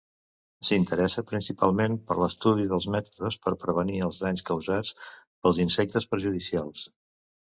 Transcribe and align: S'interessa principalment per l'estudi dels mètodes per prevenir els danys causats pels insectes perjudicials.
S'interessa 0.67 1.23
principalment 1.31 1.97
per 2.07 2.15
l'estudi 2.21 2.65
dels 2.71 2.87
mètodes 2.95 3.37
per 3.45 3.53
prevenir 3.65 4.01
els 4.07 4.19
danys 4.23 4.45
causats 4.49 4.93
pels 5.03 5.63
insectes 5.67 6.09
perjudicials. 6.15 6.87